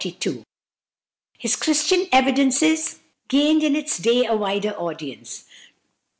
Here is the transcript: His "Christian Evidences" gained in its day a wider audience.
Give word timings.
His 1.37 1.55
"Christian 1.55 2.07
Evidences" 2.11 3.01
gained 3.27 3.61
in 3.61 3.75
its 3.75 3.99
day 3.99 4.25
a 4.25 4.35
wider 4.35 4.71
audience. 4.71 5.45